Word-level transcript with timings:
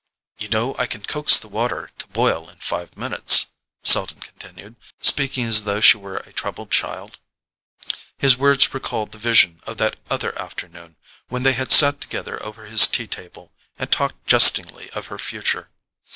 "You 0.39 0.49
know 0.49 0.73
I 0.79 0.87
can 0.87 1.03
coax 1.03 1.37
the 1.37 1.47
water 1.47 1.91
to 1.99 2.07
boil 2.07 2.49
in 2.49 2.55
five 2.57 2.97
minutes," 2.97 3.49
Selden 3.83 4.19
continued, 4.19 4.75
speaking 4.99 5.45
as 5.45 5.63
though 5.63 5.79
she 5.79 5.95
were 5.97 6.17
a 6.17 6.33
troubled 6.33 6.71
child. 6.71 7.19
His 8.17 8.35
words 8.35 8.73
recalled 8.73 9.11
the 9.11 9.19
vision 9.19 9.61
of 9.67 9.77
that 9.77 9.97
other 10.09 10.35
afternoon 10.39 10.95
when 11.27 11.43
they 11.43 11.53
had 11.53 11.71
sat 11.71 12.01
together 12.01 12.41
over 12.41 12.65
his 12.65 12.87
tea 12.87 13.05
table 13.05 13.51
and 13.77 13.91
talked 13.91 14.25
jestingly 14.25 14.89
of 14.89 15.05
her 15.13 15.19
future. 15.19 15.69